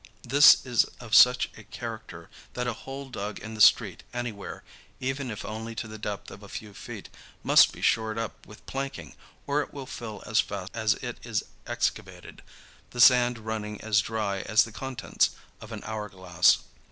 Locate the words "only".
5.45-5.75